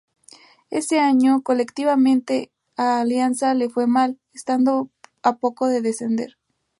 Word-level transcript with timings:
Ese 0.71 0.99
año 0.99 1.43
colectivamente 1.43 2.51
a 2.75 3.01
Alianza 3.01 3.53
le 3.53 3.69
fue 3.69 3.85
mal, 3.85 4.19
estando 4.33 4.89
a 5.21 5.35
poco 5.37 5.67
de 5.67 5.81
descender. 5.83 6.39